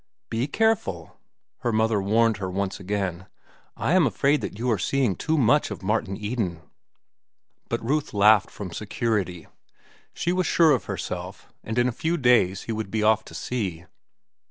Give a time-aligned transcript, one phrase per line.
[0.31, 1.15] "Be careful,"
[1.59, 3.27] her mother warned her once again.
[3.77, 6.63] "I am afraid you are seeing too much of Martin Eden."
[7.69, 9.45] But Ruth laughed from security.
[10.15, 13.35] She was sure of herself, and in a few days he would be off to
[13.35, 13.85] sea.